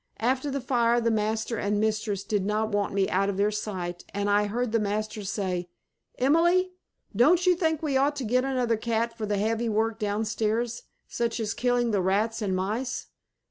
[0.19, 4.03] After the fire the master and mistress did not want me out of their sight
[4.15, 5.69] and I heard master say,
[6.17, 6.71] "Emily,
[7.15, 10.81] don't you think we ought to get another cat for the heavy work down stairs,
[11.07, 13.09] such as killing the rats and mice?"